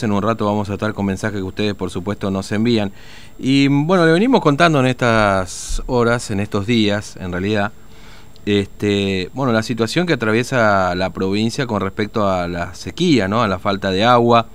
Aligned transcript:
En 0.00 0.12
un 0.12 0.22
rato 0.22 0.46
vamos 0.46 0.70
a 0.70 0.74
estar 0.74 0.94
con 0.94 1.06
mensajes 1.06 1.40
que 1.40 1.42
ustedes 1.42 1.74
por 1.74 1.90
supuesto 1.90 2.30
nos 2.30 2.52
envían. 2.52 2.92
Y 3.36 3.66
bueno, 3.66 4.06
le 4.06 4.12
venimos 4.12 4.40
contando 4.40 4.78
en 4.78 4.86
estas 4.86 5.82
horas, 5.86 6.30
en 6.30 6.38
estos 6.38 6.68
días, 6.68 7.16
en 7.16 7.32
realidad, 7.32 7.72
este, 8.46 9.28
bueno, 9.34 9.52
la 9.52 9.64
situación 9.64 10.06
que 10.06 10.12
atraviesa 10.12 10.94
la 10.94 11.10
provincia 11.10 11.66
con 11.66 11.80
respecto 11.80 12.28
a 12.28 12.46
la 12.46 12.76
sequía, 12.76 13.26
¿no? 13.26 13.42
a 13.42 13.48
la 13.48 13.58
falta 13.58 13.90
de 13.90 14.04
agua, 14.04 14.46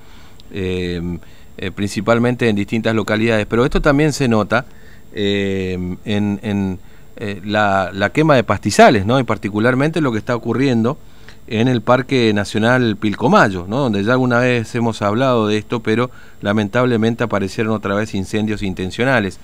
em, 0.53 1.19
eh, 1.57 1.71
principalmente 1.71 2.47
en 2.47 2.55
distintas 2.55 2.95
localidades. 2.95 3.45
Pero 3.45 3.65
esto 3.65 3.81
también 3.81 4.13
se 4.13 4.29
nota 4.29 4.65
em, 5.13 5.97
en, 6.05 6.79
eh, 7.17 7.41
la, 7.43 7.91
la, 7.91 8.11
quema 8.11 8.37
de 8.37 8.45
pastizales, 8.45 9.05
¿no? 9.05 9.19
y 9.19 9.23
particularmente 9.23 9.99
lo 9.99 10.13
que 10.13 10.19
está 10.19 10.37
ocurriendo 10.37 10.97
en 11.47 11.67
el 11.67 11.81
Parque 11.81 12.31
Nacional 12.33 12.95
Pilcomayo, 12.95 13.65
¿no? 13.67 13.79
donde 13.79 14.03
ya 14.03 14.13
alguna 14.13 14.39
vez 14.39 14.73
hemos 14.75 15.01
hablado 15.01 15.47
de 15.47 15.57
esto, 15.57 15.81
pero 15.81 16.09
lamentablemente 16.41 17.23
aparecieron 17.23 17.73
otra 17.73 17.95
vez 17.95 18.13
incendios 18.15 18.63
intencionales. 18.63 19.39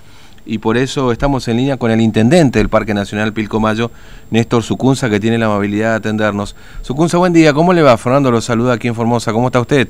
Y 0.46 0.58
por 0.58 0.78
eso 0.78 1.12
estamos 1.12 1.46
en 1.48 1.58
línea 1.58 1.76
con 1.76 1.90
el 1.90 2.00
intendente 2.00 2.58
del 2.58 2.70
Parque 2.70 2.94
Nacional 2.94 3.32
Pilcomayo, 3.32 3.90
Néstor 4.30 4.62
Sucunza, 4.62 5.10
que 5.10 5.20
tiene 5.20 5.36
la 5.36 5.46
amabilidad 5.46 5.90
de 5.90 5.96
atendernos. 5.96 6.56
Sucunza, 6.80 7.18
buen 7.18 7.32
día, 7.32 7.52
¿cómo 7.52 7.72
le 7.72 7.82
va? 7.82 7.96
Fernando 7.98 8.30
lo 8.30 8.40
saluda 8.40 8.72
aquí 8.72 8.88
en 8.88 8.94
Formosa, 8.94 9.32
¿cómo 9.32 9.48
está 9.48 9.60
usted? 9.60 9.88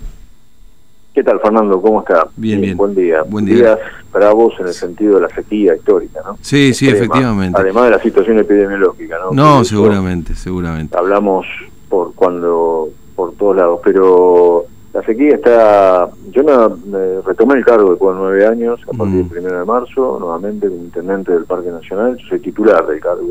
¿Qué 1.15 1.25
tal, 1.25 1.41
Fernando? 1.41 1.81
¿Cómo 1.81 2.01
está? 2.01 2.29
Bien, 2.37 2.61
bien. 2.61 2.77
Buen 2.77 2.95
día. 2.95 3.23
Buen 3.23 3.45
día. 3.45 3.79
para 4.13 4.33
vos 4.33 4.55
en 4.61 4.67
el 4.67 4.73
sentido 4.73 5.17
de 5.17 5.23
la 5.23 5.29
sequía 5.29 5.75
histórica, 5.75 6.21
¿no? 6.25 6.37
Sí, 6.41 6.75
sí, 6.75 6.89
efectivamente. 6.89 7.61
Además 7.61 7.85
de 7.85 7.91
la 7.91 8.01
situación 8.01 8.39
epidemiológica, 8.39 9.19
¿no? 9.19 9.33
No, 9.33 9.65
seguramente, 9.65 10.35
seguramente. 10.35 10.97
Hablamos 10.97 11.47
por 11.91 12.15
cuando 12.15 12.89
por 13.15 13.35
todos 13.35 13.57
lados, 13.57 13.81
pero 13.85 14.65
la 14.95 15.03
sequía 15.03 15.35
está, 15.35 16.09
yo 16.31 16.43
me, 16.43 17.21
retomé 17.21 17.59
el 17.59 17.65
cargo 17.65 17.91
después 17.91 18.17
de 18.17 18.23
nueve 18.23 18.47
años, 18.47 18.81
a 18.89 18.97
partir 18.97 19.17
del 19.17 19.25
mm. 19.27 19.29
primero 19.29 19.59
de 19.59 19.65
marzo, 19.65 20.17
nuevamente 20.19 20.69
como 20.69 20.83
intendente 20.83 21.33
del 21.33 21.45
Parque 21.45 21.71
Nacional, 21.71 22.17
yo 22.17 22.27
soy 22.29 22.41
titular 22.41 22.87
del 22.87 23.01
cargo, 23.01 23.29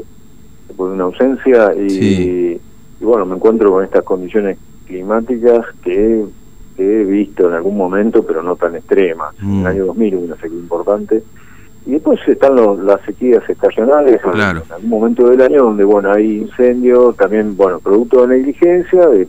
después 0.68 0.90
de 0.90 0.96
una 0.96 1.06
ausencia 1.06 1.74
y, 1.76 2.62
bueno, 3.02 3.26
me 3.26 3.36
encuentro 3.36 3.72
con 3.72 3.84
estas 3.84 4.04
condiciones 4.04 4.58
climáticas 4.86 5.66
que, 5.84 6.26
he 6.78 7.04
visto 7.04 7.50
en 7.50 7.56
algún 7.56 7.76
momento, 7.76 8.24
pero 8.24 8.42
no 8.42 8.56
tan 8.56 8.74
extremas. 8.74 9.36
En 9.42 9.50
el 9.50 9.64
mm. 9.64 9.66
año 9.66 9.86
2000 9.88 10.16
hubo 10.16 10.24
una 10.24 10.38
sequía 10.38 10.60
importante, 10.60 11.24
y 11.86 11.92
después 11.92 12.20
están 12.28 12.56
las 12.86 13.02
sequías 13.02 13.48
estacionales 13.50 14.20
en 14.24 14.42
algún 14.42 14.90
momento 14.90 15.30
del 15.30 15.42
año 15.42 15.64
donde 15.64 15.84
bueno 15.84 16.12
hay 16.12 16.38
incendios, 16.40 17.16
también 17.16 17.56
bueno 17.56 17.80
producto 17.80 18.28
de 18.28 18.38
negligencia 18.38 19.08
de, 19.08 19.28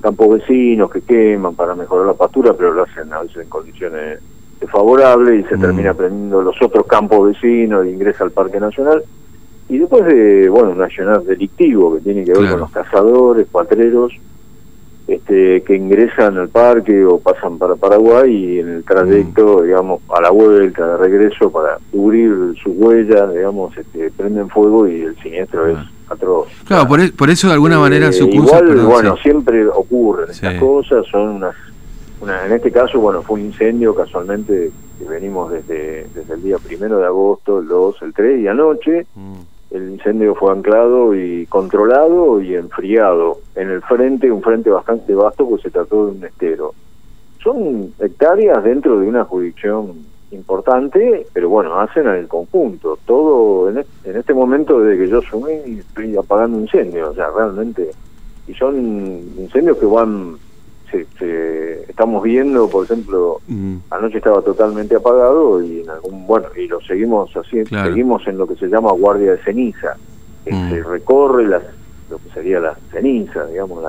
campos 0.00 0.40
vecinos 0.40 0.90
que 0.90 1.00
queman 1.00 1.54
para 1.54 1.74
mejorar 1.74 2.06
la 2.06 2.12
pastura, 2.14 2.52
pero 2.54 2.72
lo 2.72 2.82
hacen 2.82 3.12
a 3.12 3.20
veces 3.20 3.44
en 3.44 3.48
condiciones 3.48 4.18
desfavorables 4.60 5.44
y 5.44 5.48
se 5.48 5.56
mm. 5.56 5.60
termina 5.60 5.94
prendiendo 5.94 6.42
los 6.42 6.60
otros 6.60 6.86
campos 6.86 7.28
vecinos 7.28 7.86
e 7.86 7.90
ingresa 7.90 8.24
al 8.24 8.32
Parque 8.32 8.58
Nacional. 8.58 9.04
Y 9.68 9.78
después 9.78 10.04
de, 10.06 10.48
bueno, 10.48 10.70
un 10.70 10.78
nacional 10.78 11.24
delictivo 11.24 11.94
que 11.94 12.00
tiene 12.00 12.24
que 12.24 12.32
ver 12.32 12.50
con 12.50 12.60
los 12.60 12.70
cazadores, 12.70 13.46
cuatreros, 13.50 14.12
este, 15.06 15.62
que 15.62 15.76
ingresan 15.76 16.36
al 16.36 16.48
parque 16.48 17.04
o 17.04 17.18
pasan 17.18 17.58
para 17.58 17.76
Paraguay 17.76 18.34
y 18.34 18.58
en 18.58 18.68
el 18.68 18.84
trayecto, 18.84 19.58
mm. 19.58 19.64
digamos, 19.64 20.00
a 20.08 20.20
la 20.20 20.30
vuelta, 20.30 20.86
de 20.86 20.96
regreso, 20.96 21.50
para 21.50 21.78
cubrir 21.92 22.32
sus 22.62 22.72
huellas, 22.76 23.32
digamos, 23.32 23.76
este, 23.76 24.10
prenden 24.10 24.48
fuego 24.48 24.88
y 24.88 25.02
el 25.02 25.16
siniestro 25.22 25.68
es 25.68 25.78
atroz. 26.08 26.48
Claro, 26.66 26.88
por, 26.88 27.00
e, 27.00 27.12
por, 27.12 27.30
eso 27.30 27.46
de 27.46 27.54
alguna 27.54 27.78
manera 27.78 28.10
su 28.12 28.28
Igual, 28.28 28.76
bueno, 28.84 29.16
siempre 29.18 29.66
ocurren 29.68 30.30
estas 30.30 30.58
cosas, 30.58 31.06
son 31.10 31.36
unas... 31.36 31.54
Una, 32.18 32.46
en 32.46 32.52
este 32.52 32.72
caso, 32.72 32.98
bueno, 32.98 33.20
fue 33.20 33.38
un 33.38 33.46
incendio 33.46 33.94
casualmente 33.94 34.70
que 34.98 35.04
venimos 35.04 35.52
desde, 35.52 36.06
desde 36.14 36.34
el 36.34 36.42
día 36.42 36.56
primero 36.56 36.98
de 36.98 37.04
agosto, 37.04 37.58
el 37.58 37.68
2, 37.68 37.96
el 38.02 38.14
3 38.14 38.40
y 38.40 38.48
anoche. 38.48 39.06
Mm 39.14 39.55
el 39.70 39.90
incendio 39.90 40.34
fue 40.34 40.52
anclado 40.52 41.14
y 41.14 41.46
controlado 41.46 42.40
y 42.40 42.54
enfriado 42.54 43.38
en 43.54 43.70
el 43.70 43.82
frente, 43.82 44.30
un 44.30 44.42
frente 44.42 44.70
bastante 44.70 45.14
vasto, 45.14 45.48
pues 45.48 45.62
se 45.62 45.70
trató 45.70 46.06
de 46.06 46.12
un 46.12 46.24
estero. 46.24 46.72
Son 47.42 47.92
hectáreas 47.98 48.62
dentro 48.62 48.98
de 49.00 49.08
una 49.08 49.24
jurisdicción 49.24 50.06
importante, 50.30 51.26
pero 51.32 51.48
bueno, 51.48 51.78
hacen 51.80 52.06
en 52.06 52.14
el 52.14 52.28
conjunto. 52.28 52.98
Todo 53.06 53.68
en, 53.68 53.84
este 54.04 54.34
momento, 54.34 54.80
desde 54.80 55.04
que 55.04 55.10
yo 55.10 55.22
sumí, 55.22 55.78
estoy 55.78 56.16
apagando 56.16 56.58
incendios, 56.58 57.10
o 57.10 57.14
sea, 57.14 57.30
realmente. 57.30 57.90
Y 58.46 58.54
son 58.54 58.76
incendios 58.76 59.78
que 59.78 59.86
van 59.86 60.36
estamos 60.92 62.22
viendo, 62.22 62.68
por 62.68 62.84
ejemplo, 62.84 63.40
mm. 63.48 63.76
anoche 63.90 64.18
estaba 64.18 64.42
totalmente 64.42 64.96
apagado 64.96 65.62
y 65.62 65.80
en 65.80 65.90
algún 65.90 66.26
bueno 66.26 66.48
y 66.56 66.66
lo 66.66 66.80
seguimos 66.80 67.30
haciendo, 67.34 67.70
seguimos 67.84 68.26
en 68.26 68.38
lo 68.38 68.46
que 68.46 68.56
se 68.56 68.68
llama 68.68 68.92
guardia 68.92 69.32
de 69.32 69.38
ceniza, 69.38 69.96
que 70.44 70.52
mm. 70.52 70.70
se 70.70 70.82
recorre 70.82 71.46
las 71.46 71.62
lo 72.10 72.18
que 72.18 72.30
sería 72.30 72.60
la 72.60 72.76
ceniza, 72.92 73.46
digamos 73.46 73.82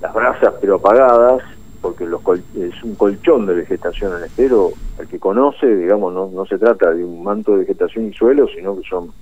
las 0.00 0.14
brasas 0.14 0.54
pero 0.60 0.76
apagadas, 0.76 1.42
porque 1.82 2.06
los 2.06 2.20
es 2.56 2.82
un 2.82 2.94
colchón 2.94 3.46
de 3.46 3.54
vegetación 3.54 4.16
en 4.16 4.24
estero, 4.24 4.70
el 4.98 5.06
que 5.06 5.18
conoce, 5.18 5.66
digamos, 5.76 6.12
no, 6.14 6.30
no 6.32 6.46
se 6.46 6.58
trata 6.58 6.92
de 6.92 7.04
un 7.04 7.22
manto 7.22 7.52
de 7.52 7.58
vegetación 7.58 8.08
y 8.08 8.12
suelo, 8.14 8.48
sino 8.48 8.76
que 8.76 8.88
son 8.88 9.12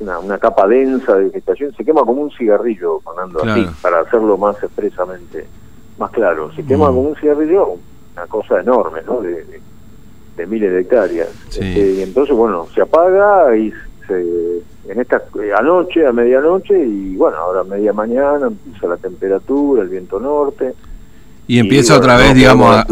una, 0.00 0.18
una 0.18 0.38
capa 0.38 0.66
densa 0.68 1.16
de 1.16 1.24
vegetación, 1.24 1.74
se 1.74 1.84
quema 1.84 2.02
como 2.02 2.22
un 2.22 2.30
cigarrillo, 2.30 3.00
Fernando, 3.00 3.42
así, 3.44 3.66
para 3.82 4.00
hacerlo 4.00 4.36
más 4.36 4.62
expresamente 4.62 5.46
más 5.98 6.10
claro. 6.10 6.52
Se 6.54 6.64
quema 6.64 6.90
mm. 6.90 6.98
un 6.98 7.16
cigarrillo, 7.16 7.76
una 8.16 8.26
cosa 8.26 8.60
enorme, 8.60 9.00
¿no? 9.06 9.20
De, 9.20 9.44
de, 10.36 10.46
miles 10.46 10.72
de 10.72 10.80
hectáreas. 10.80 11.28
Este, 11.50 11.92
y 11.92 12.02
entonces, 12.02 12.34
bueno, 12.34 12.66
se 12.74 12.82
apaga 12.82 13.56
y 13.56 13.72
se, 14.06 14.62
en 14.88 15.00
esta 15.00 15.22
eh, 15.42 15.52
anoche, 15.56 16.06
a 16.06 16.12
medianoche, 16.12 16.78
y 16.78 17.14
bueno, 17.16 17.36
ahora 17.36 17.60
a 17.60 17.64
media 17.64 17.92
mañana 17.92 18.48
empieza 18.48 18.88
la 18.88 18.96
temperatura, 18.96 19.82
el 19.82 19.88
viento 19.88 20.18
norte. 20.18 20.74
Y 21.46 21.58
empieza 21.58 21.96
otra 21.96 22.16
vez, 22.16 22.34
digamos, 22.34 22.76
a, 22.76 22.86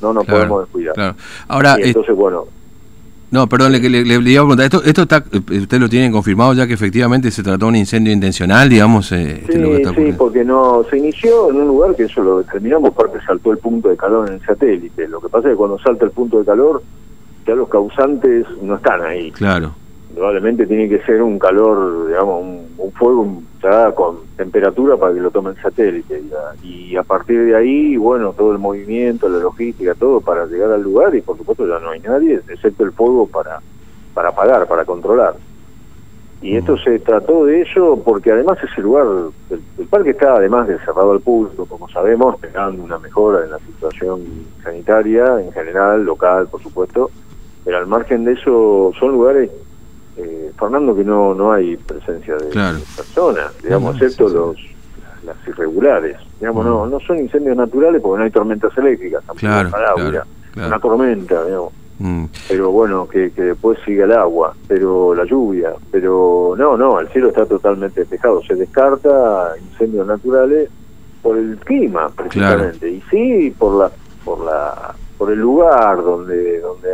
No 0.00 0.12
nos 0.12 0.26
podemos 0.26 0.62
descuidar. 0.62 1.14
Ahora, 1.48 1.76
y 1.78 1.88
entonces, 1.88 2.14
bueno, 2.14 2.46
no, 3.34 3.48
perdón, 3.48 3.72
le, 3.72 3.80
le, 3.80 4.04
le, 4.04 4.30
iba 4.30 4.42
a 4.42 4.44
preguntar, 4.44 4.66
¿esto, 4.66 4.84
esto 4.84 5.02
está, 5.02 5.24
eh, 5.32 5.58
usted 5.58 5.80
lo 5.80 5.88
tiene 5.88 6.08
confirmado 6.12 6.54
ya 6.54 6.68
que 6.68 6.74
efectivamente 6.74 7.32
se 7.32 7.42
trató 7.42 7.64
de 7.64 7.70
un 7.70 7.74
incendio 7.74 8.12
intencional, 8.12 8.68
digamos? 8.68 9.10
Eh, 9.10 9.42
sí, 9.50 9.58
sí, 9.96 10.14
porque 10.16 10.44
no 10.44 10.84
se 10.88 10.98
inició 10.98 11.50
en 11.50 11.56
un 11.56 11.66
lugar 11.66 11.96
que 11.96 12.04
eso 12.04 12.22
lo 12.22 12.38
determinamos 12.38 12.94
porque 12.94 13.18
saltó 13.26 13.50
el 13.50 13.58
punto 13.58 13.88
de 13.88 13.96
calor 13.96 14.28
en 14.28 14.34
el 14.34 14.40
satélite. 14.46 15.08
Lo 15.08 15.20
que 15.20 15.28
pasa 15.28 15.48
es 15.48 15.54
que 15.54 15.56
cuando 15.56 15.80
salta 15.80 16.04
el 16.04 16.12
punto 16.12 16.38
de 16.38 16.44
calor, 16.44 16.80
ya 17.44 17.56
los 17.56 17.68
causantes 17.68 18.46
no 18.62 18.76
están 18.76 19.02
ahí. 19.02 19.32
Claro 19.32 19.74
probablemente 20.14 20.66
tiene 20.66 20.88
que 20.88 21.00
ser 21.00 21.22
un 21.22 21.38
calor, 21.38 22.08
digamos, 22.08 22.42
un, 22.42 22.92
fuego 22.92 23.42
con 23.94 24.18
temperatura 24.36 24.96
para 24.96 25.14
que 25.14 25.20
lo 25.20 25.30
tome 25.30 25.50
el 25.50 25.56
satélite. 25.56 26.22
Y 26.62 26.96
a, 26.96 27.02
partir 27.02 27.44
de 27.46 27.56
ahí, 27.56 27.96
bueno, 27.96 28.32
todo 28.32 28.52
el 28.52 28.58
movimiento, 28.58 29.28
la 29.28 29.38
logística, 29.38 29.94
todo 29.94 30.20
para 30.20 30.46
llegar 30.46 30.70
al 30.70 30.82
lugar 30.82 31.14
y 31.14 31.22
por 31.22 31.36
supuesto 31.36 31.66
ya 31.66 31.78
no 31.80 31.90
hay 31.90 32.00
nadie, 32.00 32.40
excepto 32.48 32.84
el 32.84 32.92
fuego 32.92 33.26
para, 33.26 33.60
para 34.12 34.28
apagar, 34.28 34.66
para 34.66 34.84
controlar. 34.84 35.34
Y 36.42 36.56
esto 36.56 36.76
se 36.76 36.98
trató 36.98 37.46
de 37.46 37.62
eso 37.62 38.00
porque 38.04 38.30
además 38.30 38.58
ese 38.62 38.82
lugar, 38.82 39.06
el, 39.50 39.86
parque 39.86 40.10
está 40.10 40.34
además 40.34 40.68
de 40.68 40.78
cerrado 40.80 41.12
al 41.12 41.20
público, 41.20 41.64
como 41.64 41.88
sabemos, 41.88 42.34
esperando 42.34 42.84
una 42.84 42.98
mejora 42.98 43.44
en 43.44 43.50
la 43.50 43.58
situación 43.60 44.22
sanitaria 44.62 45.40
en 45.40 45.50
general, 45.52 46.04
local, 46.04 46.46
por 46.48 46.62
supuesto, 46.62 47.10
pero 47.64 47.78
al 47.78 47.86
margen 47.86 48.24
de 48.24 48.32
eso 48.32 48.92
son 49.00 49.12
lugares 49.12 49.50
eh, 50.16 50.52
Fernando, 50.58 50.94
que 50.94 51.04
no 51.04 51.34
no 51.34 51.52
hay 51.52 51.76
presencia 51.76 52.36
de, 52.36 52.48
personas, 52.96 53.50
digamos, 53.62 54.00
excepto 54.00 54.28
los 54.28 54.56
las 55.24 55.36
irregulares. 55.48 56.18
Digamos, 56.38 56.64
no 56.64 56.86
no 56.86 57.00
son 57.00 57.18
incendios 57.18 57.56
naturales 57.56 58.00
porque 58.02 58.18
no 58.18 58.24
hay 58.24 58.30
tormentas 58.30 58.76
eléctricas, 58.76 59.24
tampoco 59.24 59.40
claro, 59.40 60.24
una 60.56 60.78
tormenta, 60.78 61.44
digamos. 61.44 61.72
Mm. 61.98 62.24
Pero 62.48 62.70
bueno, 62.72 63.08
que, 63.08 63.30
que 63.30 63.42
después 63.42 63.78
siga 63.84 64.04
el 64.04 64.12
agua, 64.12 64.54
pero 64.66 65.14
la 65.14 65.24
lluvia, 65.24 65.72
pero 65.90 66.54
no, 66.58 66.76
no, 66.76 66.98
el 66.98 67.08
cielo 67.08 67.28
está 67.28 67.46
totalmente 67.46 68.00
despejado. 68.00 68.42
Se 68.42 68.54
descarta 68.54 69.54
incendios 69.60 70.06
naturales 70.06 70.68
por 71.22 71.38
el 71.38 71.56
clima, 71.58 72.08
precisamente. 72.08 72.90
Y 72.90 73.02
sí, 73.10 73.54
por 73.56 73.78
la 73.78 73.90
por 74.24 74.44
la 74.44 74.94
por 75.16 75.30
el 75.30 75.38
lugar 75.38 76.02
donde 76.02 76.60
donde 76.60 76.88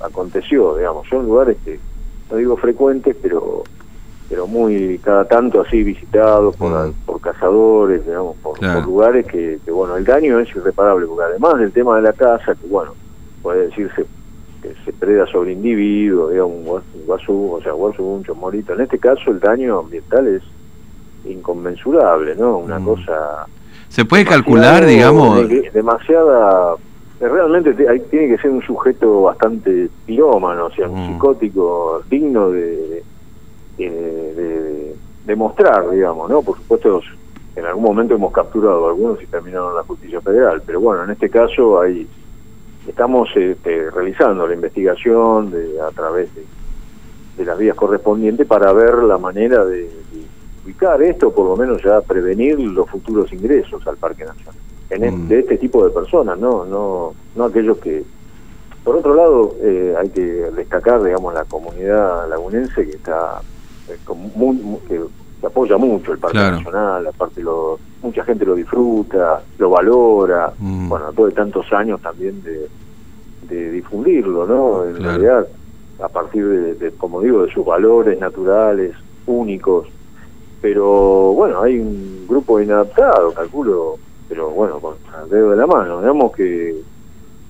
aconteció, 0.00 0.76
digamos. 0.76 1.06
Son 1.08 1.26
lugares 1.26 1.56
que 1.64 1.78
no 2.30 2.36
digo 2.36 2.56
frecuentes, 2.56 3.16
pero 3.20 3.64
pero 4.28 4.46
muy 4.46 4.98
cada 5.02 5.24
tanto 5.24 5.62
así 5.62 5.82
visitados 5.82 6.54
por, 6.56 6.70
mm. 6.70 6.92
por 7.06 7.20
cazadores, 7.20 8.04
digamos, 8.04 8.36
por, 8.42 8.62
lugares 8.84 9.26
que, 9.26 9.58
bueno, 9.70 9.96
el 9.96 10.04
daño 10.04 10.38
es 10.38 10.54
irreparable, 10.54 11.06
porque 11.06 11.24
además 11.24 11.58
del 11.58 11.72
tema 11.72 11.96
de 11.96 12.02
la 12.02 12.12
casa, 12.12 12.54
que 12.54 12.66
bueno, 12.66 12.92
puede 13.42 13.68
decirse 13.68 14.04
que 14.60 14.74
se 14.84 14.92
preda 14.92 15.26
sobre 15.26 15.52
individuos, 15.52 16.32
digamos, 16.32 16.82
un 16.94 17.06
guasú, 17.06 17.52
o 17.54 17.62
sea, 17.62 17.72
guasú, 17.72 18.04
un 18.04 18.24
chomorito, 18.24 18.74
en 18.74 18.82
este 18.82 18.98
caso 18.98 19.30
el 19.30 19.40
daño 19.40 19.78
ambiental 19.78 20.26
es 20.26 20.42
inconmensurable, 21.24 22.34
¿no? 22.36 22.58
Una 22.58 22.78
mm. 22.78 22.84
cosa... 22.84 23.46
¿Se 23.88 24.04
puede 24.04 24.26
calcular, 24.26 24.84
digamos? 24.84 25.48
Demasiada 25.72 26.74
realmente 27.26 27.74
tiene 27.74 28.28
que 28.28 28.38
ser 28.38 28.50
un 28.50 28.62
sujeto 28.62 29.22
bastante 29.22 29.88
pirómano, 30.06 30.66
o 30.66 30.70
sea, 30.70 30.88
un 30.88 31.00
mm. 31.00 31.12
psicótico 31.12 32.02
digno 32.08 32.50
de, 32.50 33.02
de, 33.76 34.94
demostrar, 35.24 35.90
digamos, 35.90 36.30
¿no? 36.30 36.42
Por 36.42 36.56
supuesto, 36.56 37.00
en 37.56 37.64
algún 37.64 37.84
momento 37.84 38.14
hemos 38.14 38.32
capturado 38.32 38.88
algunos 38.88 39.22
y 39.22 39.26
terminaron 39.26 39.70
en 39.70 39.76
la 39.76 39.82
justicia 39.82 40.20
federal, 40.20 40.62
pero 40.64 40.80
bueno, 40.80 41.04
en 41.04 41.10
este 41.10 41.28
caso 41.28 41.80
hay 41.80 42.06
estamos 42.86 43.28
este, 43.36 43.90
realizando 43.90 44.46
la 44.46 44.54
investigación 44.54 45.50
de, 45.50 45.78
a 45.80 45.90
través 45.90 46.30
de, 46.34 46.44
las 47.44 47.58
vías 47.58 47.76
correspondientes 47.76 48.46
para 48.46 48.72
ver 48.72 48.94
la 49.04 49.16
manera 49.16 49.64
de, 49.64 49.88
ubicar 50.64 51.00
esto, 51.02 51.32
por 51.32 51.46
lo 51.46 51.56
menos 51.56 51.82
ya 51.82 52.00
prevenir 52.00 52.58
los 52.58 52.88
futuros 52.90 53.32
ingresos 53.32 53.86
al 53.86 53.96
Parque 53.96 54.24
Nacional 54.24 54.67
en 54.90 55.24
mm. 55.24 55.28
de 55.28 55.38
este 55.40 55.58
tipo 55.58 55.84
de 55.84 55.90
personas, 55.90 56.38
no, 56.38 56.64
no, 56.64 57.14
no 57.34 57.44
aquellos 57.44 57.78
que 57.78 58.04
por 58.88 58.96
otro 58.96 59.14
lado, 59.14 59.54
eh, 59.60 59.94
hay 59.98 60.08
que 60.08 60.22
destacar, 60.22 61.02
digamos, 61.02 61.34
la 61.34 61.44
comunidad 61.44 62.26
lagunense 62.26 62.86
que 62.86 62.96
está 62.96 63.42
eh, 63.86 63.98
muy, 64.34 64.56
que, 64.88 64.98
apoya 65.44 65.76
mucho 65.76 66.12
el 66.12 66.18
Parque 66.18 66.38
Nacional, 66.38 67.06
aparte 67.06 67.42
lo, 67.42 67.78
mucha 68.02 68.24
gente 68.24 68.46
lo 68.46 68.54
disfruta, 68.54 69.42
lo 69.58 69.68
valora, 69.68 70.54
mm. 70.58 70.88
bueno, 70.88 71.06
después 71.08 71.34
de 71.34 71.36
tantos 71.36 71.70
años 71.70 72.00
también 72.00 72.42
de, 72.42 72.66
de 73.42 73.72
difundirlo, 73.72 74.46
¿no? 74.46 74.84
En 74.86 75.02
realidad, 75.02 75.46
a 76.02 76.08
partir 76.08 76.46
de, 76.78 76.90
como 76.92 77.20
digo, 77.20 77.44
de 77.44 77.52
sus 77.52 77.66
valores 77.66 78.18
naturales, 78.18 78.94
únicos, 79.26 79.86
pero 80.62 81.34
bueno, 81.34 81.60
hay 81.60 81.78
un 81.78 82.26
grupo 82.26 82.58
inadaptado, 82.58 83.32
calculo, 83.34 83.98
pero 84.28 84.50
bueno, 84.50 84.78
con 84.80 84.96
el 85.24 85.30
dedo 85.30 85.50
de 85.50 85.56
la 85.56 85.66
mano, 85.66 86.00
digamos 86.00 86.32
que 86.32 86.76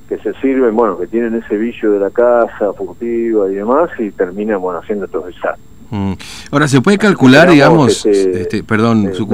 que 0.09 0.17
se 0.19 0.33
sirven, 0.41 0.75
bueno, 0.75 0.99
que 0.99 1.07
tienen 1.07 1.35
ese 1.35 1.57
vicio 1.57 1.93
de 1.93 2.01
la 2.01 2.11
casa 2.11 2.73
furtiva 2.73 3.51
y 3.51 3.57
demás 3.57 3.91
y 3.99 4.11
terminan, 4.11 4.61
bueno, 4.61 4.81
haciendo 4.81 5.05
estos 5.05 5.27
desastres. 5.27 5.67
Mm. 5.91 6.13
Ahora, 6.51 6.69
¿se 6.69 6.81
puede 6.81 6.99
calcular, 6.99 7.51
digamos, 7.51 8.05
este, 8.05 8.43
este, 8.43 8.65
perdón, 8.65 9.09
eh, 9.09 9.15
su 9.15 9.27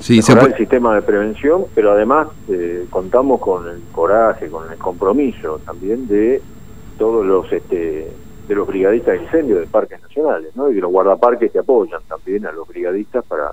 sí, 0.00 0.20
se 0.20 0.34
puede... 0.34 0.52
el 0.52 0.56
sistema 0.56 0.94
de 0.94 1.02
prevención, 1.02 1.64
pero 1.74 1.92
además 1.92 2.28
eh, 2.48 2.86
contamos 2.90 3.40
con 3.40 3.68
el 3.68 3.80
coraje, 3.92 4.48
con 4.48 4.70
el 4.70 4.78
compromiso 4.78 5.60
también 5.64 6.06
de 6.08 6.42
todos 6.98 7.24
los 7.24 7.50
este, 7.52 8.10
de 8.48 8.54
los 8.54 8.66
brigadistas 8.66 9.14
de 9.14 9.24
incendio 9.24 9.58
de 9.58 9.66
parques 9.66 10.00
nacionales, 10.02 10.54
¿no? 10.54 10.70
Y 10.70 10.74
de 10.74 10.80
los 10.80 10.90
guardaparques 10.90 11.50
que 11.50 11.58
apoyan 11.58 12.00
también 12.08 12.46
a 12.46 12.52
los 12.52 12.68
brigadistas 12.68 13.24
para 13.24 13.52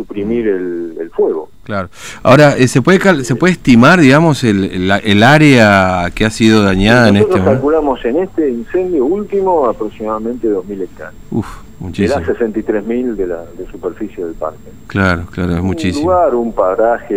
suprimir 0.00 0.48
el, 0.48 1.10
fuego. 1.12 1.50
Claro. 1.64 1.88
Ahora, 2.22 2.56
eh, 2.56 2.68
¿se 2.68 2.80
puede 2.80 3.24
se 3.24 3.34
puede 3.34 3.52
estimar, 3.52 4.00
digamos, 4.00 4.44
el, 4.44 4.90
el, 4.90 5.22
área 5.22 6.10
que 6.14 6.24
ha 6.24 6.30
sido 6.30 6.62
dañada 6.62 7.08
en 7.08 7.16
este 7.16 7.30
momento? 7.30 7.50
calculamos 7.50 8.04
en 8.04 8.16
este 8.20 8.48
incendio 8.48 9.04
último 9.04 9.66
aproximadamente 9.66 10.48
2.000 10.48 10.82
hectáreas. 10.82 11.22
Uf, 11.30 11.46
muchísimo. 11.78 12.20
Era 12.20 12.26
63.000 12.26 13.14
de 13.16 13.26
la 13.26 13.44
de 13.58 13.66
superficie 13.70 14.24
del 14.24 14.34
parque. 14.34 14.70
Claro, 14.86 15.26
claro, 15.30 15.56
es 15.56 15.62
muchísimo. 15.62 16.06
Un 16.06 16.12
lugar, 16.12 16.34
un 16.34 16.52
paraje, 16.52 17.14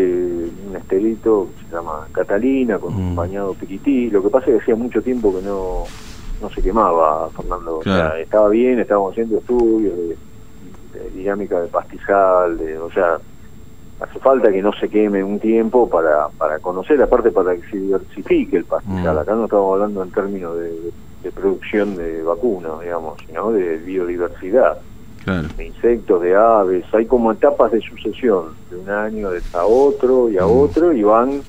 un 0.70 0.76
esterito 0.76 1.50
que 1.60 1.70
se 1.70 1.76
llama 1.76 2.08
Catalina, 2.12 2.78
con 2.80 2.94
un 2.94 3.14
mm. 3.14 3.16
bañado 3.16 3.54
piquití. 3.54 4.10
Lo 4.10 4.22
que 4.22 4.30
pasa 4.30 4.48
es 4.48 4.58
que 4.58 4.62
hacía 4.64 4.76
mucho 4.76 5.02
tiempo 5.02 5.34
que 5.34 5.46
no, 5.46 5.84
no 6.42 6.50
se 6.50 6.62
quemaba, 6.62 7.30
Fernando. 7.30 7.82
estaba 8.20 8.50
bien, 8.50 8.80
estábamos 8.80 9.12
haciendo 9.12 9.38
estudios 9.38 9.96
de 9.96 10.33
dinámica 11.14 11.60
de 11.60 11.68
pastizal, 11.68 12.58
de, 12.58 12.78
o 12.78 12.92
sea, 12.92 13.20
hace 14.00 14.20
falta 14.20 14.52
que 14.52 14.62
no 14.62 14.74
se 14.74 14.90
queme 14.90 15.24
un 15.24 15.40
tiempo 15.40 15.90
para, 15.90 16.28
para 16.30 16.60
conocer, 16.60 17.02
aparte 17.02 17.32
para 17.32 17.56
que 17.56 17.62
se 17.70 17.78
diversifique 17.78 18.58
el 18.58 18.66
pastizal. 18.66 19.16
Mm. 19.16 19.20
Acá 19.20 19.36
no 19.36 19.46
estamos 19.46 19.74
hablando 19.74 20.04
en 20.04 20.12
términos 20.12 20.58
de, 20.58 21.32
producción 21.32 21.96
de 21.96 22.22
vacunas, 22.22 22.82
digamos, 22.82 23.18
sino 23.26 23.52
de 23.52 23.78
biodiversidad. 23.78 24.78
De 25.56 25.68
insectos, 25.68 26.22
de 26.22 26.36
aves, 26.36 26.84
hay 26.94 27.06
como 27.06 27.32
etapas 27.32 27.72
de 27.72 27.80
sucesión, 27.80 28.56
de 28.70 28.76
un 28.76 28.90
año 28.90 29.30
a 29.54 29.66
otro 29.66 30.30
y 30.30 30.38
a 30.38 30.46
mm. 30.46 30.60
otro, 30.60 30.92
y 30.92 31.02
van, 31.02 31.42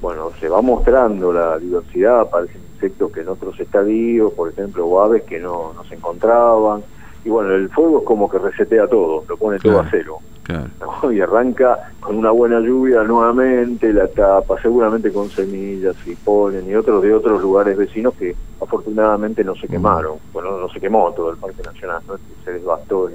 bueno, 0.00 0.30
se 0.38 0.48
va 0.48 0.62
mostrando 0.62 1.32
la 1.32 1.58
diversidad, 1.58 2.20
aparecen 2.20 2.60
insectos 2.74 3.10
que 3.10 3.22
en 3.22 3.28
otros 3.28 3.58
estadios, 3.58 4.32
por 4.34 4.50
ejemplo, 4.50 4.86
o 4.86 5.00
aves 5.00 5.24
que 5.24 5.40
no, 5.40 5.72
no 5.74 5.82
se 5.84 5.96
encontraban, 5.96 6.84
y 7.24 7.28
bueno, 7.28 7.54
el 7.54 7.68
fuego 7.70 8.00
es 8.00 8.04
como 8.04 8.28
que 8.28 8.38
resetea 8.38 8.86
todo, 8.86 9.24
lo 9.28 9.36
pone 9.36 9.58
todo 9.58 9.80
a 9.80 9.88
cero. 9.90 10.18
Y 11.10 11.20
arranca 11.20 11.92
con 12.00 12.16
una 12.18 12.30
buena 12.30 12.60
lluvia 12.60 13.02
nuevamente, 13.04 13.92
la 13.92 14.08
tapa, 14.08 14.60
seguramente 14.60 15.12
con 15.12 15.30
semillas 15.30 15.96
y 16.04 16.14
polen 16.14 16.68
y 16.68 16.74
otros 16.74 17.02
de 17.02 17.14
otros 17.14 17.40
lugares 17.40 17.76
vecinos 17.76 18.12
que 18.14 18.34
afortunadamente 18.60 19.44
no 19.44 19.54
se 19.54 19.68
quemaron. 19.68 20.18
Bueno, 20.32 20.58
no 20.58 20.68
se 20.68 20.80
quemó 20.80 21.12
todo 21.12 21.30
el 21.30 21.36
Parque 21.38 21.62
Nacional, 21.62 22.02
¿no? 22.06 22.14
se 22.44 22.52
desbastó 22.52 23.08
el, 23.08 23.14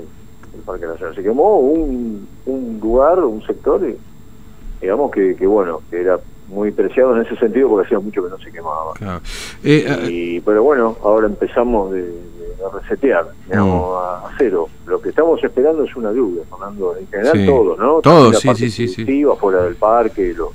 Parque 0.65 0.88
Nacional. 0.88 1.13
Se 1.13 1.21
quemó 1.21 1.60
un, 1.60 2.27
un 2.45 2.80
lugar, 2.81 3.24
un 3.24 3.44
sector, 3.44 3.80
digamos 4.81 5.12
que, 5.12 5.36
que 5.36 5.45
bueno, 5.45 5.81
que 5.92 6.01
era 6.01 6.19
muy 6.48 6.72
preciado 6.72 7.16
en 7.16 7.26
ese 7.26 7.36
sentido 7.36 7.70
porque 7.70 7.86
hacía 7.86 8.00
mucho 8.00 8.24
que 8.24 8.30
no 8.30 8.38
se 8.38 8.52
quemaba. 8.52 8.94
Eh, 9.64 9.86
eh, 9.88 10.10
y, 10.10 10.40
pero 10.42 10.64
bueno, 10.64 10.96
ahora 11.04 11.28
empezamos 11.28 11.92
de 11.92 12.14
a 12.66 12.80
resetear, 12.80 13.28
digamos, 13.46 13.92
mm. 13.92 14.26
a, 14.26 14.36
cero. 14.38 14.68
Lo 14.86 15.02
que 15.02 15.10
estamos 15.10 15.44
esperando 15.44 15.84
es 15.84 15.96
una 15.96 16.12
lluvia, 16.12 16.44
Fernando, 16.50 16.96
en 16.98 17.08
general 17.08 17.46
todo, 17.46 17.78
¿no? 17.78 18.02
Todo, 18.02 18.34
sí, 18.34 18.50
sí, 18.56 18.70
sí, 18.70 18.88
sí. 18.88 19.26
fuera 19.40 19.64
del 19.64 19.76
parque, 19.76 20.34
los, 20.34 20.50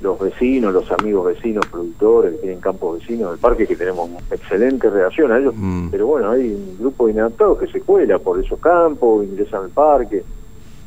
los 0.00 0.18
vecinos, 0.18 0.72
los 0.72 0.90
amigos 0.92 1.26
vecinos, 1.26 1.66
productores 1.66 2.32
que 2.34 2.38
tienen 2.38 2.60
campos 2.60 2.98
vecinos 2.98 3.30
del 3.30 3.38
parque, 3.38 3.66
que 3.66 3.76
tenemos 3.76 4.10
excelente 4.30 4.88
relación 4.90 5.32
a 5.32 5.38
ellos, 5.38 5.54
mm. 5.56 5.88
pero 5.90 6.06
bueno, 6.06 6.30
hay 6.30 6.50
un 6.50 6.78
grupo 6.78 7.06
de 7.06 7.12
inadaptados 7.12 7.58
que 7.58 7.66
se 7.66 7.80
cuela 7.80 8.18
por 8.18 8.42
esos 8.42 8.58
campos, 8.58 9.24
ingresan 9.24 9.64
al 9.64 9.70
parque. 9.70 10.22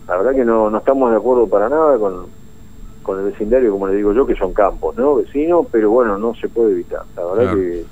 La 0.07 0.17
verdad 0.17 0.33
que 0.33 0.45
no, 0.45 0.69
no 0.69 0.77
estamos 0.77 1.09
de 1.09 1.17
acuerdo 1.17 1.47
para 1.47 1.67
nada 1.67 1.97
con, 1.97 2.27
con 3.05 3.19
el 3.19 3.25
vecindario, 3.25 3.71
como 3.71 3.87
le 3.87 3.95
digo 3.95 4.13
yo, 4.13 4.25
que 4.25 4.35
son 4.35 4.51
campos, 4.51 4.95
¿no? 4.97 5.15
Vecinos, 5.15 5.67
pero 5.71 5.91
bueno, 5.91 6.17
no 6.17 6.33
se 6.33 6.49
puede 6.49 6.71
evitar. 6.71 7.03
La 7.15 7.23
verdad 7.23 7.53
que, 7.53 7.85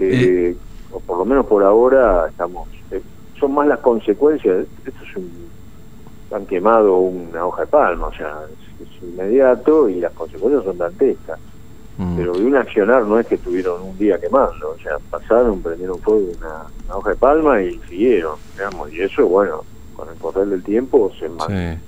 eh, 0.00 0.56
o 0.94 1.00
por 1.00 1.18
lo 1.18 1.24
menos 1.24 1.46
por 1.46 1.62
ahora 1.62 2.28
estamos 2.28 2.68
eh, 2.90 3.02
son 3.38 3.52
más 3.52 3.66
las 3.66 3.80
consecuencias 3.80 4.66
esto 4.86 5.04
es 5.04 5.16
un 5.16 5.44
han 6.32 6.46
quemado 6.46 6.96
una 6.96 7.46
hoja 7.46 7.62
de 7.62 7.66
palma 7.68 8.06
o 8.08 8.14
sea 8.14 8.42
es, 8.80 9.02
inmediato 9.02 9.88
y 9.88 10.00
las 10.00 10.12
consecuencias 10.12 10.64
son 10.64 10.78
dantescas 10.78 11.38
mm. 11.98 12.16
pero 12.16 12.32
de 12.32 12.44
un 12.44 12.56
accionar 12.56 13.04
no 13.04 13.18
es 13.18 13.26
que 13.26 13.34
estuvieron 13.36 13.82
un 13.82 13.98
día 13.98 14.18
quemando 14.18 14.70
o 14.70 14.78
sea 14.78 14.98
pasaron 15.10 15.60
prendieron 15.60 15.98
fuego 15.98 16.26
una, 16.38 16.64
una 16.86 16.96
hoja 16.96 17.10
de 17.10 17.16
palma 17.16 17.62
y 17.62 17.78
siguieron 17.88 18.36
digamos 18.56 18.92
y 18.92 19.02
eso 19.02 19.26
bueno 19.26 19.64
con 19.94 20.08
el 20.08 20.14
correr 20.16 20.46
del 20.46 20.62
tiempo 20.62 21.12
se 21.18 21.28
sí. 21.28 21.80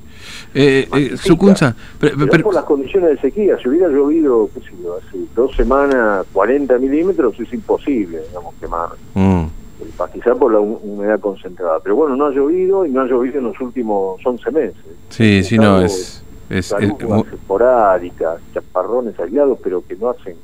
Eh, 0.55 0.89
eh, 0.93 1.17
Sucunza, 1.17 1.75
pero, 1.99 2.17
por 2.43 2.55
las 2.55 2.65
condiciones 2.65 3.11
de 3.11 3.19
sequía, 3.19 3.57
si 3.59 3.69
hubiera 3.69 3.89
llovido, 3.89 4.49
qué 4.55 4.61
sé 4.61 4.71
yo, 4.83 4.97
hace 4.97 5.19
dos 5.35 5.55
semanas, 5.57 6.27
40 6.33 6.79
milímetros, 6.79 7.39
es 7.41 7.53
imposible, 7.53 8.21
digamos, 8.29 8.55
quemar. 8.61 8.91
Mm. 9.15 9.45
El 9.83 9.89
pastizar 9.97 10.37
por 10.37 10.53
la 10.53 10.61
humedad 10.61 11.21
concentrada. 11.21 11.81
Pero 11.83 11.97
bueno, 11.97 12.17
no 12.17 12.27
ha 12.27 12.31
llovido 12.31 12.87
y 12.87 12.91
no 12.91 13.03
ha 13.03 13.07
llovido 13.07 13.39
en 13.39 13.45
los 13.45 13.61
últimos 13.61 14.25
11 14.25 14.51
meses. 14.51 14.77
Sí, 15.11 15.45
sí, 15.45 15.59
no, 15.59 15.83
es... 15.83 16.25
es, 16.49 16.73
es 16.73 16.95
esporádicas, 17.33 18.41
chaparrones 18.55 19.19
aislados, 19.21 19.59
pero 19.63 19.85
que 19.87 19.97
no 19.97 20.09
hacen 20.09 20.37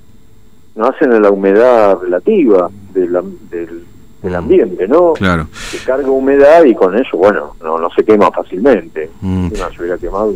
no 0.75 0.87
hacen 0.87 1.21
la 1.21 1.31
humedad 1.31 1.99
relativa 1.99 2.71
del, 2.93 3.19
del 3.51 3.85
del 4.23 4.35
ambiente, 4.35 4.87
¿no? 4.87 5.12
Claro. 5.14 5.47
Que 5.71 5.79
carga 5.79 6.11
humedad 6.11 6.64
y 6.64 6.75
con 6.75 6.97
eso, 6.97 7.17
bueno, 7.17 7.57
no, 7.62 7.79
no 7.79 7.91
se 7.91 8.05
quema 8.05 8.31
fácilmente. 8.31 9.11
Mm. 9.21 9.49
Se 9.50 9.81
hubiera 9.81 9.99
quemado 9.99 10.35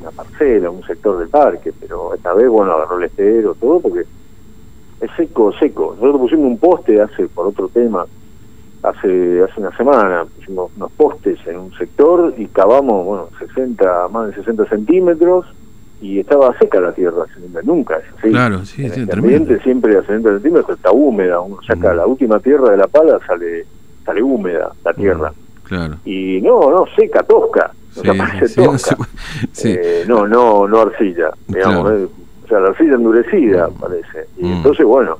una 0.00 0.10
parcela, 0.10 0.70
un 0.70 0.84
sector 0.84 1.18
del 1.18 1.28
parque, 1.28 1.72
pero 1.80 2.14
esta 2.14 2.32
vez, 2.34 2.48
bueno, 2.48 2.72
agarró 2.72 2.98
el 2.98 3.04
estero, 3.04 3.54
todo, 3.54 3.80
porque 3.80 4.04
es 5.00 5.10
seco, 5.16 5.52
seco. 5.58 5.96
Nosotros 5.96 6.20
pusimos 6.20 6.46
un 6.46 6.58
poste 6.58 7.00
hace, 7.00 7.26
por 7.28 7.46
otro 7.46 7.68
tema, 7.68 8.06
hace 8.82 9.42
hace 9.42 9.60
una 9.60 9.76
semana, 9.76 10.26
pusimos 10.36 10.70
unos 10.76 10.92
postes 10.92 11.38
en 11.46 11.58
un 11.58 11.72
sector 11.74 12.34
y 12.36 12.46
cavamos, 12.46 13.04
bueno, 13.04 13.28
60, 13.38 14.08
más 14.08 14.28
de 14.28 14.34
60 14.34 14.66
centímetros, 14.66 15.46
y 16.00 16.20
estaba 16.20 16.56
seca 16.58 16.80
la 16.80 16.92
tierra, 16.92 17.24
nunca 17.64 17.96
es 17.96 18.04
así. 18.18 18.30
Claro, 18.30 18.64
sí, 18.64 18.84
en 18.84 18.92
el 18.92 19.12
ambiente 19.12 19.58
siempre 19.60 19.96
a 19.96 20.00
60 20.02 20.30
centímetros 20.34 20.76
está 20.76 20.92
húmeda, 20.92 21.40
uno 21.40 21.58
saca 21.66 21.94
la 21.94 22.06
última 22.06 22.38
tierra 22.40 22.70
de 22.70 22.76
la 22.76 22.86
pala, 22.86 23.18
sale 23.26 23.64
sale 24.04 24.22
húmeda 24.22 24.72
la 24.84 24.92
tierra. 24.92 25.32
Claro. 25.64 25.96
Y 26.04 26.40
no, 26.42 26.70
no, 26.70 26.84
seca, 26.94 27.22
tosca, 27.22 27.72
no. 28.02 28.12
Eh, 29.64 30.04
no, 30.06 30.26
no, 30.26 30.68
no 30.68 30.80
arcilla, 30.80 31.30
digamos, 31.48 31.90
eh, 31.92 32.08
o 32.44 32.48
sea, 32.48 32.60
la 32.60 32.68
arcilla 32.68 32.94
endurecida 32.94 33.68
parece. 33.80 34.26
Y 34.36 34.44
mm. 34.44 34.52
entonces, 34.52 34.84
bueno, 34.84 35.16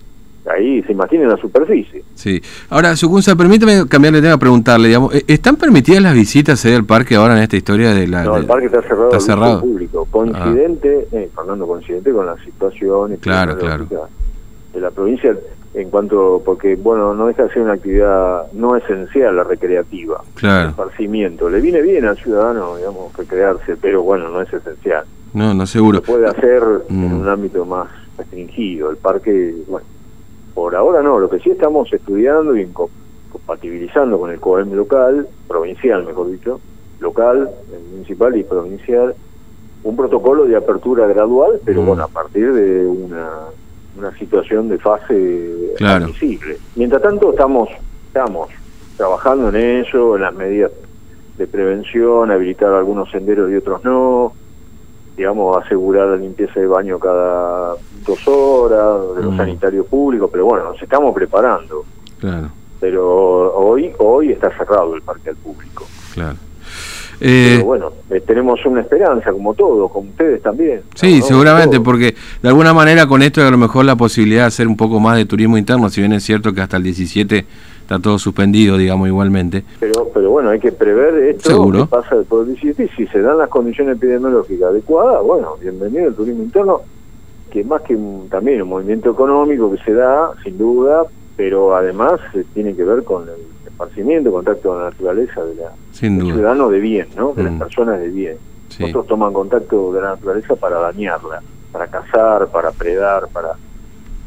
ahí 0.50 0.82
se 0.82 0.92
imaginen 0.92 1.28
la 1.28 1.36
superficie. 1.36 2.04
Sí. 2.14 2.40
Ahora, 2.70 2.96
Sucunza, 2.96 3.34
permítame 3.36 3.86
cambiarle 3.88 4.20
tema, 4.20 4.38
preguntarle, 4.38 4.88
digamos, 4.88 5.14
¿están 5.26 5.56
permitidas 5.56 6.02
las 6.02 6.14
visitas 6.14 6.64
ahí 6.64 6.74
al 6.74 6.84
parque 6.84 7.14
ahora 7.14 7.36
en 7.36 7.42
esta 7.42 7.56
historia 7.56 7.94
de 7.94 8.06
la... 8.06 8.24
No, 8.24 8.36
el 8.36 8.46
parque 8.46 8.66
está 8.66 8.82
cerrado, 8.82 9.04
está 9.10 9.20
cerrado. 9.20 9.60
público, 9.60 10.06
coincidente, 10.10 11.08
eh, 11.12 11.30
Fernando, 11.34 11.66
coincidente 11.66 12.12
con 12.12 12.26
la 12.26 12.36
situación 12.44 13.16
claro, 13.20 13.58
claro. 13.58 13.86
de 14.72 14.80
la 14.80 14.90
provincia 14.90 15.36
en 15.74 15.90
cuanto, 15.90 16.40
porque 16.44 16.76
bueno, 16.76 17.14
no 17.14 17.26
deja 17.26 17.44
de 17.44 17.52
ser 17.52 17.62
una 17.62 17.72
actividad 17.72 18.52
no 18.52 18.76
esencial, 18.76 19.34
la 19.34 19.42
recreativa, 19.42 20.22
claro. 20.34 20.62
el 20.62 20.68
esparcimiento. 20.70 21.50
Le 21.50 21.60
viene 21.60 21.82
bien 21.82 22.04
al 22.04 22.16
ciudadano, 22.16 22.76
digamos, 22.76 23.16
recrearse, 23.16 23.76
pero 23.76 24.02
bueno, 24.02 24.28
no 24.28 24.40
es 24.40 24.52
esencial. 24.52 25.04
No, 25.32 25.52
no 25.52 25.66
seguro. 25.66 25.98
Se 25.98 26.06
puede 26.06 26.28
hacer 26.28 26.62
en 26.88 27.08
mm. 27.08 27.20
un 27.20 27.28
ámbito 27.28 27.64
más 27.64 27.88
restringido. 28.16 28.90
El 28.90 28.98
parque, 28.98 29.52
bueno, 29.66 29.84
por 30.54 30.74
ahora 30.74 31.02
no. 31.02 31.18
Lo 31.18 31.28
que 31.28 31.40
sí 31.40 31.50
estamos 31.50 31.92
estudiando 31.92 32.56
y 32.56 32.66
compatibilizando 33.30 34.18
con 34.18 34.30
el 34.30 34.40
COEM 34.40 34.72
local, 34.72 35.28
provincial, 35.48 36.04
mejor 36.04 36.30
dicho, 36.30 36.60
local, 37.00 37.50
municipal 37.92 38.36
y 38.36 38.44
provincial, 38.44 39.14
un 39.82 39.96
protocolo 39.96 40.44
de 40.44 40.56
apertura 40.56 41.06
gradual, 41.06 41.60
pero 41.64 41.82
mm. 41.82 41.86
bueno, 41.86 42.04
a 42.04 42.08
partir 42.08 42.52
de 42.52 42.86
una, 42.86 43.28
una 43.98 44.16
situación 44.18 44.68
de 44.68 44.78
fase 44.78 45.74
claro. 45.76 46.04
admisible. 46.04 46.58
Mientras 46.76 47.02
tanto, 47.02 47.30
estamos, 47.30 47.68
estamos 48.06 48.48
trabajando 48.96 49.48
en 49.50 49.56
eso, 49.84 50.16
en 50.16 50.22
las 50.22 50.34
medidas 50.34 50.70
de 51.36 51.46
prevención, 51.46 52.30
habilitar 52.30 52.72
algunos 52.72 53.10
senderos 53.10 53.50
y 53.50 53.56
otros 53.56 53.84
no, 53.84 54.32
digamos, 55.16 55.64
asegurar 55.64 56.08
la 56.08 56.16
limpieza 56.16 56.60
de 56.60 56.66
baño 56.66 56.98
cada 56.98 57.74
dos 58.06 58.28
horas, 58.28 59.16
de 59.16 59.22
los 59.22 59.34
mm. 59.34 59.36
sanitarios 59.36 59.86
públicos, 59.86 60.28
pero 60.30 60.44
bueno, 60.46 60.72
nos 60.72 60.82
estamos 60.82 61.14
preparando. 61.14 61.84
Claro. 62.20 62.48
Pero 62.80 63.54
hoy, 63.54 63.92
hoy 63.98 64.32
está 64.32 64.50
cerrado 64.56 64.94
el 64.94 65.02
parque 65.02 65.30
al 65.30 65.36
público. 65.36 65.86
Claro. 66.14 66.36
Eh, 67.20 67.54
pero 67.54 67.64
bueno, 67.64 67.92
eh, 68.10 68.20
tenemos 68.20 68.64
una 68.66 68.80
esperanza, 68.80 69.30
como 69.30 69.54
todos, 69.54 69.90
como 69.90 70.10
ustedes 70.10 70.42
también. 70.42 70.82
Sí, 70.94 71.22
seguramente, 71.22 71.80
porque 71.80 72.14
de 72.42 72.48
alguna 72.48 72.74
manera 72.74 73.06
con 73.06 73.22
esto 73.22 73.40
a 73.40 73.50
lo 73.50 73.56
mejor 73.56 73.84
la 73.84 73.96
posibilidad 73.96 74.42
de 74.42 74.48
hacer 74.48 74.66
un 74.66 74.76
poco 74.76 74.98
más 75.00 75.16
de 75.16 75.24
turismo 75.24 75.56
interno, 75.56 75.88
si 75.90 76.00
bien 76.00 76.12
es 76.12 76.24
cierto 76.24 76.52
que 76.52 76.60
hasta 76.60 76.76
el 76.76 76.82
17 76.82 77.46
está 77.84 77.98
todo 77.98 78.18
suspendido, 78.18 78.78
digamos, 78.78 79.06
igualmente. 79.08 79.62
Pero, 79.78 80.08
pero 80.12 80.30
bueno, 80.30 80.48
hay 80.50 80.58
que 80.58 80.72
prever 80.72 81.14
esto 81.24 81.50
Seguro. 81.50 81.80
que 81.80 81.86
pasa 81.90 82.16
17 82.16 82.84
y 82.84 82.88
si 82.96 83.06
se 83.08 83.20
dan 83.20 83.36
las 83.38 83.50
condiciones 83.50 83.96
epidemiológicas 83.98 84.70
adecuadas, 84.70 85.22
bueno, 85.22 85.56
bienvenido 85.60 86.08
el 86.08 86.14
turismo 86.14 86.42
interno, 86.44 86.80
que 87.50 87.62
más 87.62 87.82
que 87.82 87.96
también 88.30 88.62
un 88.62 88.68
movimiento 88.68 89.10
económico 89.10 89.70
que 89.70 89.82
se 89.84 89.92
da, 89.92 90.30
sin 90.42 90.56
duda, 90.56 91.04
pero 91.36 91.76
además 91.76 92.20
eh, 92.34 92.44
tiene 92.54 92.74
que 92.74 92.84
ver 92.84 93.04
con 93.04 93.24
el 93.28 93.34
esparcimiento, 93.66 94.32
contacto 94.32 94.70
con 94.70 94.78
la 94.78 94.84
naturaleza 94.90 95.44
de 95.44 95.54
la, 95.56 95.72
sin 95.92 96.16
del 96.18 96.28
ciudadano 96.28 96.70
de 96.70 96.80
bien, 96.80 97.08
¿no? 97.16 97.34
de 97.34 97.42
las 97.42 97.52
Mm. 97.52 97.58
personas 97.58 98.00
de 98.00 98.08
bien. 98.08 98.36
Sí. 98.70 98.84
Otros 98.84 99.06
toman 99.06 99.32
contacto 99.34 99.92
de 99.92 100.00
la 100.00 100.10
naturaleza 100.10 100.56
para 100.56 100.78
dañarla, 100.78 101.42
para 101.70 101.86
cazar, 101.88 102.48
para 102.48 102.70
predar, 102.72 103.28
para, 103.28 103.52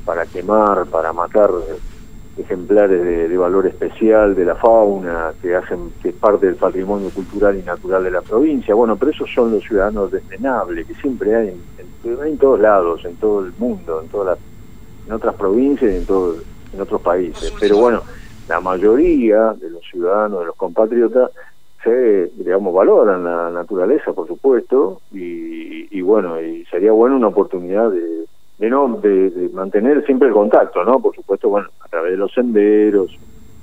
para 0.06 0.26
quemar, 0.28 0.86
para 0.86 1.12
matar 1.12 1.50
ejemplares 2.38 3.04
de, 3.04 3.38
valor 3.38 3.68
especial 3.68 4.36
de 4.36 4.46
la 4.46 4.56
fauna 4.56 5.32
que 5.42 5.56
hacen 5.56 5.92
que 6.02 6.10
es 6.10 6.16
parte 6.16 6.48
del 6.48 6.56
patrimonio 6.56 7.10
cultural 7.10 7.58
y 7.58 7.64
natural 7.64 8.04
de 8.04 8.12
la 8.12 8.22
provincia. 8.22 8.74
Bueno, 8.74 8.96
pero 8.96 9.12
esos 9.12 9.30
son 9.34 9.52
los 9.52 9.64
ciudadanos 9.64 10.12
desdenables 10.12 10.88
que 10.88 10.96
siempre 10.96 11.36
hay 11.36 11.56
en, 12.04 12.38
todos 12.38 12.60
lados, 12.60 13.06
en 13.06 13.16
todo 13.18 13.46
el 13.46 13.54
mundo, 13.58 14.02
en 14.02 14.10
todas 14.10 14.40
en 15.06 15.14
otras 15.14 15.36
provincias 15.36 15.92
y 15.92 15.98
en 15.98 16.06
todo, 16.06 16.36
en 16.74 16.82
otros 16.82 17.02
países. 17.02 17.54
Pero 17.60 17.78
bueno, 17.78 18.02
la 18.50 18.60
mayoría 18.60 19.54
de 19.54 19.70
los 19.70 19.84
ciudadanos, 19.90 20.40
de 20.40 20.46
los 20.48 20.56
compatriotas, 20.56 21.32
se, 21.84 22.32
digamos, 22.36 22.74
valoran 22.74 23.24
la 23.24 23.50
naturaleza, 23.52 24.12
por 24.12 24.28
supuesto, 24.28 25.02
y, 25.14 25.88
y 25.98 26.02
bueno, 26.02 26.42
y 26.42 26.66
sería 26.66 26.92
bueno 26.92 27.16
una 27.16 27.28
oportunidad 27.28 27.92
de, 27.92 28.26
de 28.58 28.70
no 28.70 29.00
de, 29.02 29.30
de 29.30 29.50
mantener 29.50 30.06
siempre 30.06 30.28
el 30.30 30.34
contacto, 30.34 30.84
¿no? 30.84 31.00
Por 31.00 31.16
supuesto, 31.16 31.50
bueno, 31.50 31.70
a 31.84 31.88
través 31.88 32.12
de 32.12 32.18
los 32.18 32.32
senderos, 32.34 33.12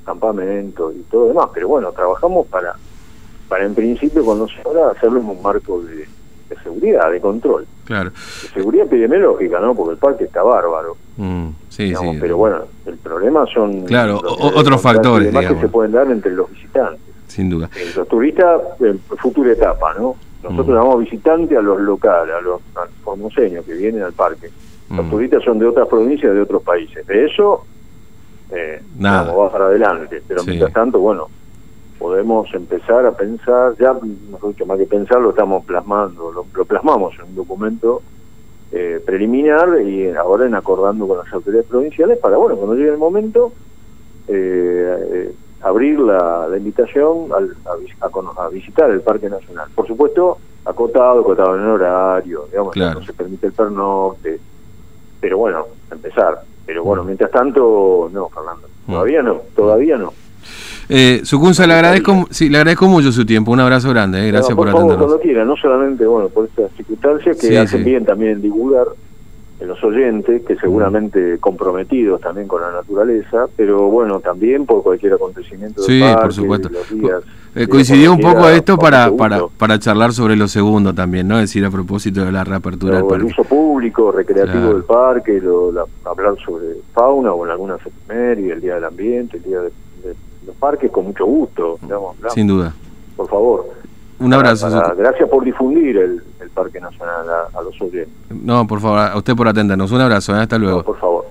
campamentos 0.05 0.95
y 0.95 1.03
todo 1.11 1.29
demás, 1.29 1.49
pero 1.53 1.69
bueno, 1.69 1.91
trabajamos 1.93 2.47
para, 2.47 2.75
para 3.49 3.65
en 3.65 3.75
principio, 3.75 4.25
cuando 4.25 4.47
se 4.49 4.61
habla, 4.67 4.91
hacerlo 4.91 5.21
en 5.21 5.27
un 5.31 5.43
marco 5.43 5.81
de, 5.83 5.97
de 6.49 6.57
seguridad, 6.63 7.11
de 7.11 7.21
control, 7.21 7.67
Claro. 7.85 8.11
de 8.11 8.49
seguridad 8.55 8.87
epidemiológica, 8.87 9.59
¿no? 9.61 9.75
Porque 9.75 9.93
el 9.93 9.99
parque 9.99 10.25
está 10.25 10.43
bárbaro, 10.43 10.97
Mm, 11.17 11.51
sí, 11.69 11.85
digamos, 11.85 12.15
sí. 12.17 12.21
pero 12.21 12.37
bueno, 12.37 12.65
el 12.87 12.99
problema 12.99 13.47
son 13.47 13.85
Claro, 13.85 14.21
los 14.23 14.33
o- 14.33 14.59
otros 14.59 14.81
factores, 14.83 15.29
digamos. 15.33 15.61
que 15.61 15.67
se 15.67 15.69
pueden 15.73 15.93
dar 15.93 16.11
entre 16.11 16.33
los 16.33 16.51
visitantes. 16.51 17.01
Sin 17.29 17.49
duda. 17.51 17.69
Eh, 17.77 17.93
Los 17.97 18.07
turistas, 18.09 18.61
en 18.81 18.99
futura 18.99 19.53
etapa, 19.53 19.95
¿no? 19.95 20.15
Nosotros 20.43 20.69
Mm. 20.69 20.73
llamamos 20.73 21.01
visitantes 21.01 21.57
a 21.57 21.63
los 21.63 21.81
locales, 21.81 22.35
a 22.35 22.41
los 22.41 22.61
a 22.77 22.81
los 22.85 22.95
formoseños 23.05 23.65
que 23.65 23.75
vienen 23.75 24.03
al 24.03 24.13
parque. 24.13 24.51
Los 24.91 25.07
Mm. 25.07 25.11
turistas 25.11 25.43
son 25.45 25.59
de 25.59 25.67
otras 25.67 25.89
provincias, 25.89 26.35
de 26.35 26.41
otros 26.41 26.63
países. 26.63 27.07
De 27.07 27.25
eso, 27.27 27.67
eh, 28.51 28.83
Nada. 28.97 29.23
digamos, 29.25 29.45
va 29.47 29.53
para 29.53 29.67
adelante. 29.67 30.23
Pero 30.27 30.41
Sí. 30.43 30.49
mientras 30.51 30.73
tanto, 30.73 30.99
bueno, 31.01 31.29
podemos 31.99 32.53
empezar 32.55 33.07
a 33.07 33.13
pensar, 33.13 33.75
ya, 33.79 33.95
mejor 34.31 34.51
dicho, 34.51 34.67
más 34.67 34.79
que 34.79 34.87
pensar, 34.87 35.21
lo 35.21 35.31
estamos 35.31 35.65
plasmando, 35.65 36.31
lo, 36.33 36.47
lo 36.55 36.65
plasmamos 36.65 37.15
en 37.19 37.27
un 37.31 37.35
documento 37.35 38.03
eh, 38.77 39.01
preliminar 39.07 39.81
y 39.83 40.09
ahora 40.11 40.47
en 40.47 40.55
acordando 40.57 41.07
con 41.07 41.19
las 41.19 41.33
autoridades 41.33 41.67
provinciales 41.69 42.19
para, 42.19 42.37
bueno, 42.37 42.57
cuando 42.57 42.75
llegue 42.75 42.91
el 42.91 42.99
momento, 42.99 43.53
eh, 44.27 44.99
eh, 45.13 45.35
abrir 45.61 46.01
la, 46.01 46.49
la 46.49 46.57
invitación 46.57 47.29
al- 47.33 47.55
a, 47.65 48.07
a 48.07 48.47
a 48.47 48.49
visitar 48.49 48.91
el 48.91 49.01
Parque 49.03 49.29
Nacional. 49.31 49.69
Por 49.75 49.87
supuesto, 49.87 50.39
acotado, 50.65 51.21
acotado 51.21 51.55
en 51.55 51.61
el 51.63 51.69
horario, 51.69 52.47
digamos, 52.51 52.73
Claro. 52.73 52.99
no 53.01 53.07
se 53.07 53.13
permite 53.13 53.47
el 53.47 53.53
pernocte, 53.53 54.41
pero 55.25 55.39
bueno, 55.39 55.65
empezar. 55.91 56.39
Pero 56.67 56.85
bueno, 56.85 57.03
Mm. 57.03 57.07
mientras 57.07 57.31
tanto, 57.31 58.11
no, 58.13 58.29
Fernando, 58.29 58.69
Mm. 58.87 58.93
todavía 58.93 59.23
no, 59.23 59.41
todavía 59.57 59.97
no. 59.97 60.13
Eh, 60.91 61.23
Sucunza, 61.25 61.67
le 61.67 61.73
agradezco, 61.73 62.27
sí, 62.31 62.51
le 62.51 62.59
agradezco 62.59 62.87
mucho 62.89 63.11
su 63.11 63.25
tiempo. 63.25 63.51
Un 63.53 63.61
abrazo 63.61 63.89
grande, 63.89 64.19
eh, 64.23 64.31
gracias 64.31 64.51
No, 64.51 64.57
por, 64.57 64.67
por, 64.67 64.73
favor, 64.73 64.83
atendernos. 64.83 65.07
cuando 65.07 65.23
quiera, 65.23 65.45
no 65.47 65.57
solamente 65.57 66.05
bueno 66.07 66.29
por 66.29 66.45
estas 66.45 66.71
circunstancias 66.73 67.39
que 67.41 67.47
Sí, 67.47 67.57
hacen 67.57 67.79
sí. 67.83 67.85
bien 67.91 68.05
también 68.05 68.43
divulgar 68.43 68.89
en 69.61 69.69
los 69.69 69.83
oyentes, 69.85 70.43
que 70.45 70.57
seguramente 70.57 71.39
comprometidos 71.39 72.21
también 72.21 72.49
con 72.49 72.61
la 72.61 72.73
naturaleza, 72.73 73.47
pero 73.57 73.89
bueno, 73.89 74.19
también 74.21 74.67
por 74.67 74.83
cualquier 74.83 75.15
acontecimiento 75.15 75.83
del 75.83 76.01
parque, 76.01 76.23
por 76.23 76.33
supuesto. 76.33 76.69
los 76.71 76.91
días, 76.91 77.23
Eh, 77.55 77.69
coincidió 77.69 78.13
un 78.13 78.19
poco 78.21 78.49
esto 78.49 78.77
para, 78.77 79.13
para, 79.13 79.47
para 79.47 79.79
charlar 79.79 80.13
sobre 80.13 80.35
lo 80.35 80.49
segundo 80.49 80.93
también, 80.93 81.29
¿no? 81.29 81.37
Es 81.37 81.43
decir, 81.43 81.65
a 81.65 81.71
propósito 81.71 82.25
de 82.25 82.33
la 82.33 82.43
reapertura 82.43 82.97
del 82.97 83.05
Pero 83.05 83.15
el 83.15 83.21
parque. 83.27 83.41
uso 83.41 83.49
público, 83.49 84.11
recreativo 84.11 84.59
Claro. 84.61 84.75
del 84.75 84.83
parque, 84.85 85.41
lo- 85.41 85.71
la- 85.71 85.85
hablar 86.05 86.35
sobre 86.45 86.67
fauna 86.93 87.33
o 87.33 87.45
en 87.45 87.53
algunas 87.53 87.79
efemérides, 87.87 88.55
el 88.57 88.61
Día 88.61 88.75
del 88.75 88.85
Ambiente, 88.85 89.37
el 89.37 89.43
Día 89.45 89.61
de, 89.61 89.69
de 90.03 90.15
los 90.47 90.57
parques, 90.57 90.91
con 90.91 91.05
mucho 91.07 91.25
gusto, 91.27 91.79
digamos, 91.81 92.17
Sin 92.35 92.49
duda. 92.49 92.75
por 93.17 93.29
favor. 93.29 93.67
Un 94.19 94.33
abrazo. 94.33 94.71
Para- 94.71 94.95
gracias 94.95 95.29
por 95.29 95.45
difundir 95.45 95.97
el, 95.97 96.23
el 96.41 96.51
Parque 96.51 96.81
Nacional 96.81 97.27
a, 97.29 97.59
a 97.59 97.63
los 97.63 97.81
oyentes. 97.81 98.09
No, 98.31 98.67
por 98.67 98.81
favor, 98.81 98.99
a 98.99 99.17
usted 99.17 99.35
por 99.35 99.49
atendernos. 99.49 99.91
Un 99.93 100.01
abrazo, 100.01 100.35
eh, 100.37 100.41
hasta 100.41 100.57
luego. 100.59 100.79
No, 100.79 100.85
por 100.85 100.99
favor. 100.99 101.25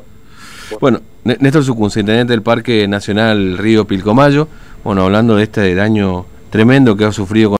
Bueno, 0.80 1.00
N- 1.24 1.38
Néstor 1.40 1.64
Sucunza, 1.64 2.00
intendente 2.00 2.34
del 2.34 2.42
Parque 2.42 2.88
Nacional 2.88 3.58
Río 3.58 3.86
Pilcomayo, 3.86 4.48
bueno, 4.84 5.04
hablando 5.04 5.36
de 5.36 5.44
este 5.44 5.76
daño 5.76 6.26
tremendo 6.50 6.96
que 6.96 7.06
ha 7.06 7.12
sufrido 7.12 7.50
con 7.50 7.52